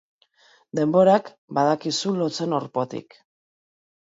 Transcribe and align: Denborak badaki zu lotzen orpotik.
Denborak 0.79 1.29
badaki 1.59 1.93
zu 1.99 2.15
lotzen 2.23 2.59
orpotik. 2.61 3.19